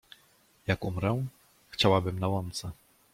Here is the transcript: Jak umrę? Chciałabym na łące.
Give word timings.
Jak 0.67 0.85
umrę? 0.85 1.25
Chciałabym 1.69 2.19
na 2.19 2.27
łące. 2.27 2.71